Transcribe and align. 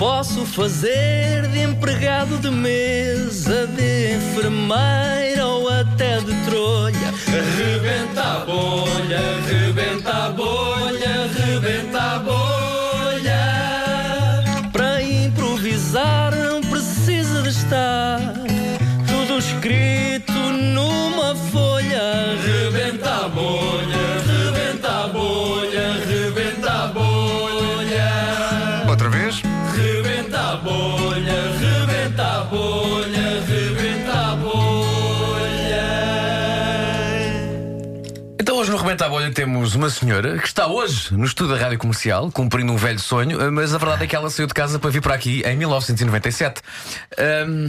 Posso 0.00 0.46
fazer 0.46 1.46
de 1.48 1.60
empregado 1.60 2.38
de 2.38 2.50
mesa, 2.50 3.66
de 3.66 4.14
enfermeira 4.14 5.19
a 32.40 32.44
bolha, 32.44 33.42
rebenta 33.46 34.12
a 34.12 34.36
bolha. 34.36 34.60
Então 38.40 38.56
hoje 38.56 38.70
no 38.70 38.76
Rebenta 38.78 39.04
a 39.06 39.08
Bolha 39.08 39.30
temos 39.30 39.74
uma 39.74 39.90
senhora 39.90 40.38
que 40.38 40.46
está 40.46 40.66
hoje 40.66 41.12
no 41.14 41.24
estúdio 41.24 41.54
da 41.54 41.62
Rádio 41.62 41.78
Comercial, 41.78 42.30
cumprindo 42.32 42.72
um 42.72 42.76
velho 42.76 42.98
sonho, 42.98 43.52
mas 43.52 43.74
a 43.74 43.78
verdade 43.78 44.04
é 44.04 44.06
que 44.06 44.16
ela 44.16 44.30
saiu 44.30 44.46
de 44.46 44.54
casa 44.54 44.78
para 44.78 44.90
vir 44.90 45.02
para 45.02 45.14
aqui 45.14 45.42
em 45.44 45.56
1997. 45.56 46.62
Ahm, 47.18 47.68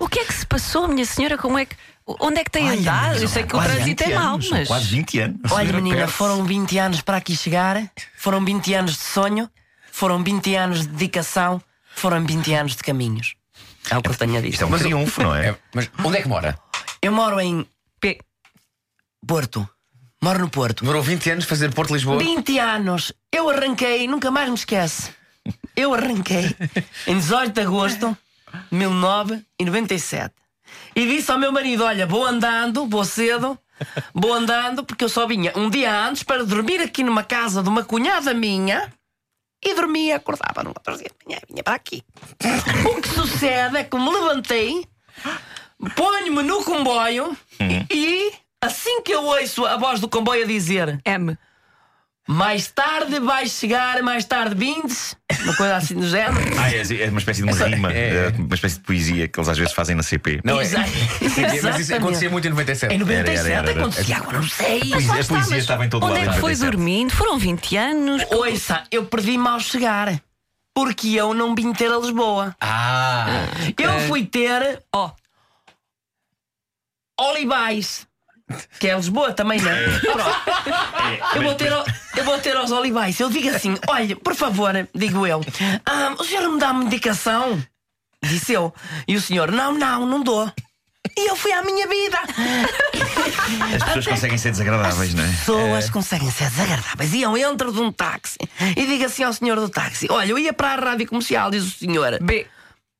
O 0.00 0.08
que 0.08 0.18
é 0.18 0.24
que 0.24 0.34
se 0.34 0.44
passou, 0.44 0.88
minha 0.88 1.06
senhora? 1.06 1.38
Como 1.38 1.56
é 1.56 1.64
que. 1.64 1.76
Onde 2.04 2.40
é 2.40 2.44
que 2.44 2.50
tem 2.50 2.68
andado? 2.68 3.22
Eu 3.22 3.28
sei 3.28 3.44
que 3.44 3.54
o 3.54 3.60
trânsito 3.60 3.84
20 3.84 4.02
é 4.02 4.14
mau, 4.16 4.38
mas. 4.50 4.66
Quase 4.66 4.86
20 4.86 5.18
anos. 5.20 5.52
Olha, 5.52 5.72
menina, 5.74 6.08
foram 6.08 6.44
20 6.44 6.78
anos 6.78 7.00
para 7.00 7.18
aqui 7.18 7.36
chegar, 7.36 7.80
foram 8.16 8.44
20 8.44 8.74
anos 8.74 8.92
de 8.94 9.04
sonho, 9.04 9.48
foram 9.92 10.22
20 10.24 10.56
anos 10.56 10.80
de 10.80 10.88
dedicação, 10.88 11.62
foram 11.94 12.24
20 12.24 12.54
anos 12.54 12.76
de 12.76 12.82
caminhos. 12.82 13.34
É 13.90 13.96
o 13.98 14.02
que 14.02 14.10
eu 14.10 14.14
tenho 14.14 14.36
a 14.36 14.40
Isto 14.40 14.50
dizer. 14.50 14.64
é 14.64 14.66
um 14.66 14.78
triunfo, 14.78 15.22
não 15.22 15.34
é? 15.34 15.48
é, 15.48 15.58
mas 15.74 15.90
onde 16.04 16.18
é 16.18 16.22
que 16.22 16.28
mora? 16.28 16.58
Eu 17.00 17.12
moro 17.12 17.40
em 17.40 17.66
P. 18.00 18.18
Porto. 19.26 19.68
Moro 20.22 20.38
no 20.38 20.48
Porto. 20.48 20.80
Demorou 20.82 21.02
20 21.02 21.30
anos 21.30 21.44
fazer 21.44 21.72
Porto 21.74 21.92
Lisboa? 21.92 22.18
20 22.18 22.58
anos. 22.58 23.12
Eu 23.32 23.50
arranquei, 23.50 24.06
nunca 24.06 24.30
mais 24.30 24.48
me 24.48 24.54
esquece. 24.54 25.10
Eu 25.74 25.92
arranquei 25.94 26.54
em 27.08 27.18
18 27.18 27.52
de 27.52 27.60
agosto 27.60 28.16
de 28.70 28.76
1997. 28.78 30.32
E 30.94 31.06
disse 31.06 31.30
ao 31.30 31.38
meu 31.38 31.50
marido: 31.50 31.84
Olha, 31.84 32.06
vou 32.06 32.24
andando, 32.24 32.86
vou 32.86 33.04
cedo, 33.04 33.58
vou 34.14 34.32
andando, 34.32 34.84
porque 34.84 35.04
eu 35.04 35.08
só 35.08 35.26
vinha 35.26 35.52
um 35.56 35.68
dia 35.68 35.92
antes 36.06 36.22
para 36.22 36.44
dormir 36.44 36.80
aqui 36.80 37.02
numa 37.02 37.24
casa 37.24 37.62
de 37.62 37.68
uma 37.68 37.82
cunhada 37.84 38.32
minha. 38.32 38.92
E 39.64 39.74
dormia, 39.74 40.16
acordava 40.16 40.62
no 40.62 40.70
outro 40.70 40.96
dia 40.96 41.08
de 41.08 41.26
manhã 41.26 41.38
e 41.42 41.52
vinha 41.52 41.62
para 41.62 41.74
aqui. 41.74 42.02
O 42.90 43.00
que 43.00 43.08
sucede 43.08 43.76
é 43.76 43.84
que 43.84 43.96
me 43.96 44.10
levantei, 44.10 44.86
ponho-me 45.94 46.42
no 46.42 46.64
comboio 46.64 47.36
e 47.90 48.32
assim 48.60 49.02
que 49.02 49.12
eu 49.12 49.24
ouço 49.24 49.64
a 49.64 49.76
voz 49.76 50.00
do 50.00 50.08
comboio 50.08 50.44
a 50.44 50.46
dizer 50.46 51.00
M. 51.04 51.36
mais 52.28 52.68
tarde 52.70 53.18
vais 53.18 53.50
chegar, 53.50 54.00
mais 54.02 54.24
tarde 54.24 54.54
vindes, 54.54 55.16
uma 55.42 55.56
coisa 55.56 55.76
assim 55.76 55.94
do 55.96 56.06
género. 56.08 56.38
Ah, 56.58 56.70
é, 56.70 57.04
é 57.04 57.08
uma 57.10 57.18
espécie 57.18 57.42
de 57.42 57.48
uma 57.52 57.66
rima, 57.66 57.92
é- 57.92 58.26
é 58.26 58.28
uma 58.38 58.54
espécie 58.54 58.76
de 58.76 58.84
poesia 58.84 59.26
que 59.28 59.38
eles 59.38 59.48
às 59.48 59.58
vezes 59.58 59.74
fazem 59.74 59.96
na 59.96 60.02
CP. 60.02 60.40
Não 60.44 60.60
é? 60.60 60.64
Exa- 60.64 60.84
Mas 61.62 61.80
isso 61.80 61.94
acontecia 61.94 62.30
muito 62.30 62.46
em 62.46 62.50
97. 62.50 62.94
Em 62.94 62.98
97 62.98 63.46
Era, 63.50 63.58
era, 63.58 63.70
era. 63.70 63.80
acontecia, 63.80 64.16
agora 64.16 64.38
não 64.40 64.48
sei. 64.48 64.80
Poesia- 64.90 65.20
a 65.20 65.24
poesia 65.24 65.58
estava 65.58 65.84
em 65.84 65.88
todo 65.88 66.04
Onde 66.04 66.14
lado. 66.14 66.24
é 66.24 66.26
em 66.28 66.34
que 66.34 66.40
foi 66.40 66.52
97. 66.52 66.70
dormindo? 66.70 67.12
Foram 67.14 67.38
20 67.38 67.76
anos. 67.76 68.22
Ouça, 68.30 68.84
eu 68.90 69.04
perdi-me 69.06 69.48
ao 69.48 69.58
chegar. 69.60 70.20
Porque 70.74 71.08
eu 71.08 71.34
não 71.34 71.54
vim 71.54 71.70
ter 71.74 71.92
a 71.92 71.98
Lisboa. 71.98 72.56
Ah! 72.58 73.26
Eu 73.76 74.00
fui 74.08 74.24
ter 74.24 74.82
Ó, 74.94 75.10
Olivais. 77.20 78.06
Que 78.78 78.88
é 78.88 78.96
Lisboa 78.96 79.32
também, 79.32 79.60
não 79.60 79.70
é? 79.70 79.98
Pronto. 80.00 81.36
Eu 81.36 81.42
vou, 81.42 81.54
ter, 81.54 81.72
eu 82.16 82.24
vou 82.24 82.38
ter 82.38 82.56
aos 82.56 82.70
Olivais. 82.70 83.18
Eu 83.18 83.30
digo 83.30 83.48
assim: 83.54 83.76
olha, 83.88 84.16
por 84.16 84.34
favor, 84.34 84.72
digo 84.94 85.26
eu, 85.26 85.40
"ah, 85.86 86.14
o 86.18 86.24
senhor 86.24 86.48
me 86.50 86.58
dá 86.58 86.70
uma 86.70 86.84
indicação? 86.84 87.62
Disse 88.22 88.52
eu. 88.52 88.72
E 89.08 89.16
o 89.16 89.20
senhor: 89.20 89.50
não, 89.50 89.72
não, 89.72 90.06
não 90.06 90.22
dou. 90.22 90.50
E 91.16 91.28
eu 91.28 91.36
fui 91.36 91.52
à 91.52 91.62
minha 91.62 91.86
vida. 91.88 92.18
As 93.74 93.82
pessoas 93.82 94.06
conseguem 94.06 94.38
ser 94.38 94.50
desagradáveis, 94.52 95.14
não 95.14 95.24
é? 95.24 95.28
pessoas 95.28 95.90
conseguem 95.90 96.30
ser 96.30 96.48
desagradáveis. 96.50 97.12
E 97.12 97.22
eu 97.22 97.36
entro 97.36 97.72
de 97.72 97.80
um 97.80 97.90
táxi 97.90 98.38
e 98.76 98.86
digo 98.86 99.04
assim 99.04 99.24
ao 99.24 99.32
senhor 99.32 99.58
do 99.58 99.68
táxi: 99.68 100.06
Olha, 100.10 100.30
eu 100.30 100.38
ia 100.38 100.52
para 100.52 100.72
a 100.72 100.76
rádio 100.76 101.06
comercial, 101.08 101.50
diz 101.50 101.64
o 101.64 101.70
senhor. 101.70 102.18
B. 102.22 102.46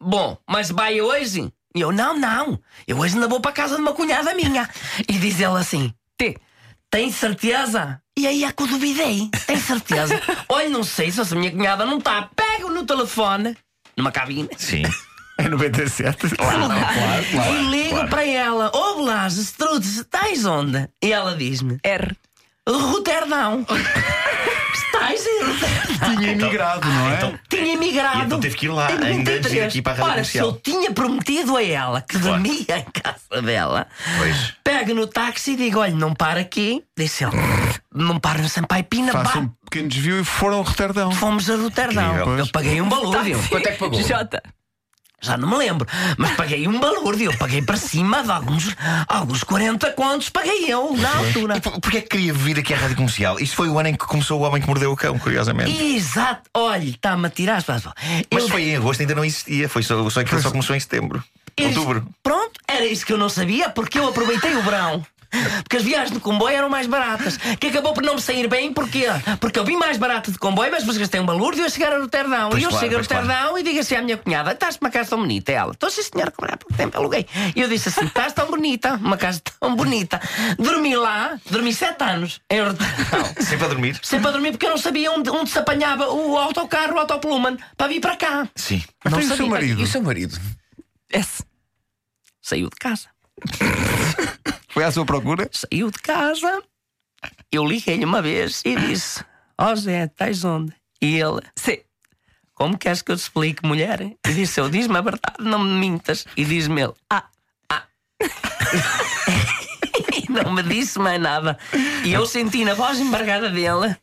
Bom, 0.01 0.37
mas 0.49 0.71
vai 0.71 1.01
hoje? 1.01 1.51
E 1.75 1.81
eu: 1.81 1.93
Não, 1.93 2.19
não. 2.19 2.61
Eu 2.87 2.99
hoje 2.99 3.15
ainda 3.15 3.29
vou 3.29 3.41
para 3.41 3.51
a 3.51 3.55
casa 3.55 3.77
de 3.77 3.81
uma 3.83 3.93
cunhada 3.93 4.35
minha. 4.35 4.69
E 5.09 5.19
diz 5.19 5.41
ele 5.41 5.59
assim: 5.59 5.93
T. 6.17 6.37
Tem 6.91 7.11
certeza? 7.11 8.03
E 8.19 8.27
aí 8.27 8.45
é 8.45 8.53
que 8.53 8.63
eu 8.63 8.67
duvidei. 8.67 9.31
Tem 9.47 9.57
certeza? 9.57 10.21
Olha, 10.49 10.69
não 10.69 10.85
sei 10.85 11.11
se 11.11 11.21
a 11.21 11.37
minha 11.37 11.51
cunhada 11.51 11.87
não 11.87 11.97
está. 11.99 12.29
Pego 12.37 12.69
no 12.69 12.85
telefone, 12.85 13.57
numa 13.97 14.13
cabine, 14.13 14.49
Sim. 14.59 14.83
É 15.39 15.49
97. 15.49 16.27
e 16.29 17.71
ligo 17.71 18.07
para 18.09 18.27
ela: 18.27 18.71
Ô 18.75 18.97
Blas, 18.97 19.39
Strudes, 19.39 19.97
estás 19.97 20.45
onde? 20.45 20.89
E 21.03 21.13
ela 21.13 21.35
diz-me: 21.35 21.79
R. 21.83 22.15
Roterdão. 22.69 23.67
Tinha 26.05 26.33
emigrado, 26.33 26.89
não 26.89 27.09
é? 27.11 27.15
Então, 27.17 27.39
Tinha 27.49 27.73
emigrado. 27.75 28.19
E 28.19 28.23
então 28.25 28.41
teve 28.41 28.57
que 28.57 28.67
ir 28.67 28.71
lá, 28.71 28.87
ainda 28.89 29.31
antes 29.33 29.51
de 29.51 29.57
ir 29.59 29.61
93. 29.61 29.67
aqui 29.67 29.83
para 29.83 29.93
a 29.93 29.97
rádio 29.97 30.13
Ora, 30.13 30.25
se 30.25 30.33
comercial. 30.39 30.47
eu 30.49 30.61
tinha 30.61 30.91
prometido 30.93 31.57
a 31.57 31.63
ela 31.65 32.01
que 32.03 32.19
Claro. 32.19 32.27
dormia 32.43 32.79
em 32.79 32.85
casa 33.03 33.43
dela, 33.43 33.87
Pois. 34.19 34.55
pego 34.65 34.95
no 34.95 35.07
táxi 35.07 35.53
e 35.53 35.57
digo: 35.57 35.79
olha, 35.81 35.95
não 35.95 36.15
para 36.15 36.41
aqui. 36.41 36.83
Disse 36.97 37.25
ele: 37.25 37.33
não 37.95 38.19
para 38.19 38.41
no 38.43 38.49
Sampaio 38.49 38.85
Pina. 38.85 39.13
Faça 39.13 39.39
um 39.39 39.49
pequeno 39.65 39.89
desvio 39.89 40.21
e 40.21 40.25
foram 40.25 40.61
a 40.61 40.65
Roterdão. 40.65 41.11
Fomos 41.13 41.49
a 41.51 41.57
Roterdão. 41.57 42.11
Incrível. 42.13 42.39
Eu 42.39 42.47
paguei 42.49 42.81
um 42.81 42.89
balúrdio. 42.89 43.39
Quanto 43.49 43.67
é 43.69 43.73
que 43.73 43.79
pagou? 43.79 44.01
J. 44.03 44.43
Já 45.23 45.37
não 45.37 45.49
me 45.49 45.57
lembro. 45.57 45.87
Mas 46.19 46.33
paguei 46.33 46.67
um 46.69 46.79
balúrdio. 46.81 47.31
Eu 47.31 47.39
paguei 47.39 47.63
para 47.63 47.77
cima 47.77 48.23
de 48.23 48.31
alguns, 48.31 48.75
alguns 49.09 49.45
40 49.45 49.93
contos. 49.93 50.29
Paguei 50.29 50.65
eu 50.71 50.97
na 50.97 51.17
altura. 51.17 51.57
E 51.57 51.61
por- 51.61 51.81
Porquê 51.81 51.99
é 51.99 52.01
que 52.03 52.09
queria 52.09 52.33
vir 52.35 52.59
aqui 52.59 52.75
à 52.75 52.77
rádio 52.77 52.97
comercial? 52.97 53.39
Isto 53.39 53.55
foi 53.57 53.69
o 53.69 53.79
ano 53.79 53.89
em 53.91 53.95
que 53.95 54.05
começou 54.05 54.41
o 54.41 54.43
Homem 54.45 54.61
que 54.61 54.67
Mordeu 54.69 54.91
o 54.93 54.97
Cão, 54.97 55.17
curiosamente. 55.19 55.71
Exato. 55.81 56.43
Olha, 56.53 56.85
está-me 56.85 57.27
a 57.27 57.31
tirar 57.31 57.57
as 57.57 57.65
palavras. 57.65 57.95
Mas 58.33 58.43
Eu- 58.43 58.49
foi 58.51 58.63
em 58.65 58.77
agosto, 58.77 59.01
ainda 59.01 59.15
não 59.15 59.25
existia. 59.25 59.69
Foi 59.69 59.83
só, 59.83 60.11
só 60.11 60.25
que 60.25 60.41
só 60.41 60.51
começou 60.51 60.75
em 60.77 60.81
setembro. 60.81 61.23
Outubro. 61.61 62.07
Pronto, 62.23 62.53
era 62.67 62.85
isso 62.87 63.05
que 63.07 63.13
eu 63.13 63.19
não 63.19 63.29
sabia, 63.29 63.69
porque 63.71 63.99
eu 63.99 64.09
aproveitei 64.09 64.57
o 64.57 64.63
verão. 64.63 65.07
Porque 65.63 65.77
as 65.79 65.83
viagens 65.83 66.13
de 66.13 66.21
comboio 66.21 66.57
eram 66.57 66.69
mais 66.69 66.87
baratas. 66.87 67.37
Que 67.59 67.69
acabou 67.69 67.93
por 67.95 68.03
não 68.03 68.15
me 68.17 68.21
sair 68.21 68.49
bem, 68.49 68.73
porquê? 68.73 69.07
Porque 69.41 69.59
eu 69.59 69.65
vim 69.65 69.77
mais 69.77 69.97
barato 69.97 70.31
de 70.31 70.39
comboio, 70.39 70.71
mas 70.71 70.81
depois 70.81 70.99
gastei 70.99 71.21
um 71.21 71.27
balúrdio 71.27 71.65
a 71.65 71.69
chegar 71.69 71.93
a 71.93 71.99
Roterdão. 71.99 72.51
Pois 72.51 72.63
e 72.63 72.67
eu 72.67 72.71
claro, 72.71 72.85
chego 72.85 72.95
a 72.95 72.99
pois 72.99 73.07
claro. 73.07 73.27
Roterdão 73.27 73.59
e 73.59 73.63
digo 73.63 73.81
assim 73.81 73.95
à 73.97 74.03
minha 74.03 74.17
cunhada: 74.17 74.53
Estás 74.53 74.77
uma 74.81 74.91
casa 74.91 75.11
tão 75.11 75.19
bonita? 75.21 75.51
Ela, 75.53 75.73
estou 75.73 75.91
sim, 75.91 76.03
senhora, 76.03 76.31
como 76.31 76.51
há 76.53 76.57
pouco 76.57 76.77
tempo 76.77 76.97
aluguei. 76.99 77.27
E 77.57 77.61
eu 77.61 77.69
disse 77.69 77.89
assim: 77.89 78.05
Estás 78.05 78.33
tão 78.33 78.49
bonita, 78.49 78.95
uma 78.95 79.17
casa 79.17 79.41
tão 79.59 79.75
bonita. 79.75 80.21
Dormi 80.59 80.95
lá, 80.97 81.39
dormi 81.51 81.73
sete 81.73 82.05
anos 82.05 82.41
em 82.51 82.61
Roterdão. 82.61 83.35
Sempre 83.41 83.65
a 83.65 83.69
dormir? 83.69 84.01
Sempre 84.03 84.29
a 84.29 84.31
dormir 84.31 84.51
porque 84.53 84.67
eu 84.67 84.71
não 84.71 84.79
sabia 84.79 85.11
onde, 85.13 85.31
onde 85.31 85.51
se 85.51 85.59
apanhava 85.59 86.09
o 86.11 86.37
autocarro, 86.37 86.95
o 86.95 86.99
autopluman, 86.99 87.57
para 87.77 87.89
vir 87.89 88.01
para 88.01 88.17
cá. 88.17 88.49
Sim. 88.55 88.83
Mas 89.05 89.13
Não 89.13 89.21
seu 89.23 89.37
sabia. 89.37 89.51
marido. 89.51 89.81
E 89.81 89.85
o 89.85 89.87
seu 89.87 90.03
marido? 90.03 90.39
S. 91.11 91.43
Saiu 92.41 92.69
de 92.69 92.77
casa. 92.77 93.09
Foi 94.73 94.85
à 94.85 94.91
sua 94.91 95.05
procura? 95.05 95.49
saiu 95.53 95.91
de 95.91 95.99
casa. 95.99 96.63
Eu 97.53 97.65
liguei-lhe 97.67 98.07
uma 98.07 98.23
vez 98.23 98.63
e 98.65 98.75
disse: 98.75 99.23
Ó 99.59 99.75
Zé, 99.75 100.05
estás 100.05 100.45
onde? 100.45 100.73
E 101.01 101.21
ele: 101.21 101.43
C. 101.55 101.85
Como 102.55 102.79
queres 102.79 103.03
que 103.03 103.13
eu 103.13 103.17
te 103.17 103.21
explique, 103.21 103.67
mulher? 103.67 104.01
E 104.01 104.33
disse 104.33 104.59
eu: 104.61 104.71
Diz-me 104.71 104.97
a 104.97 105.03
verdade, 105.03 105.37
não 105.41 105.59
me 105.59 105.79
mintas. 105.79 106.25
E 106.37 106.45
diz-me 106.45 106.81
ele: 106.81 106.95
Ah, 107.11 107.25
ah. 107.69 107.83
e 110.17 110.33
não 110.33 110.51
me 110.53 110.63
disse 110.63 110.99
mais 110.99 111.21
nada. 111.21 111.59
E 112.03 112.13
eu 112.13 112.25
senti 112.27 112.65
na 112.65 112.73
voz 112.73 112.99
embargada 112.99 113.51
dele. 113.51 113.95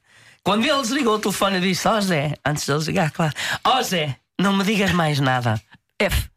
Quando 0.43 0.65
ele 0.65 0.81
desligou 0.81 1.15
o 1.15 1.19
telefone, 1.19 1.55
eu 1.55 1.61
disse: 1.61 1.87
Ó 1.87 1.99
Zé, 1.99 2.35
antes 2.45 2.65
de 2.65 2.71
ele 2.71 2.79
desligar, 2.79 3.11
claro: 3.11 3.33
Ó 3.63 3.81
Zé, 3.81 4.17
não 4.39 4.55
me 4.55 4.63
digas 4.63 4.91
mais 4.91 5.19
nada. 5.19 5.59
F. 5.97 6.29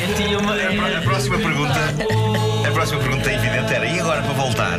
Eu 0.00 0.14
tinha 0.16 0.38
uma. 0.38 0.54
A 0.54 1.02
próxima 1.02 1.38
pergunta, 1.38 1.80
a 2.66 2.70
próxima 2.72 3.00
pergunta 3.00 3.32
evidente 3.32 3.74
era: 3.74 3.86
e 3.86 4.00
agora 4.00 4.22
para 4.22 4.32
voltar? 4.32 4.78